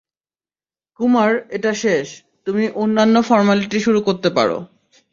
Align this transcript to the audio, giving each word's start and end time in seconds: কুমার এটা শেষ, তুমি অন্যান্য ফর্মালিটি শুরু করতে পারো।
কুমার 0.99 1.31
এটা 1.49 1.71
শেষ, 1.73 2.07
তুমি 2.47 2.63
অন্যান্য 2.75 3.15
ফর্মালিটি 3.21 3.77
শুরু 3.79 3.99
করতে 4.01 4.29
পারো। 4.29 4.57